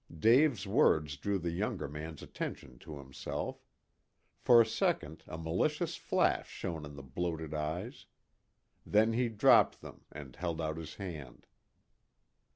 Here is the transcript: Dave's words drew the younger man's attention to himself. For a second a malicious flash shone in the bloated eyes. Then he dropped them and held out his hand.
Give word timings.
Dave's 0.17 0.65
words 0.65 1.15
drew 1.15 1.37
the 1.37 1.51
younger 1.51 1.87
man's 1.87 2.23
attention 2.23 2.79
to 2.79 2.97
himself. 2.97 3.63
For 4.39 4.59
a 4.59 4.65
second 4.65 5.23
a 5.27 5.37
malicious 5.37 5.95
flash 5.95 6.49
shone 6.49 6.85
in 6.85 6.95
the 6.95 7.03
bloated 7.03 7.53
eyes. 7.53 8.07
Then 8.83 9.13
he 9.13 9.29
dropped 9.29 9.81
them 9.81 10.05
and 10.11 10.35
held 10.35 10.59
out 10.59 10.77
his 10.77 10.95
hand. 10.95 11.45